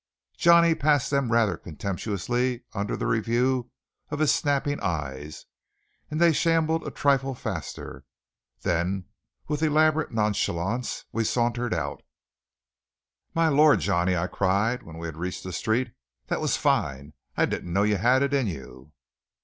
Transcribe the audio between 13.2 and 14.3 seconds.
"My Lord, Johnny!" I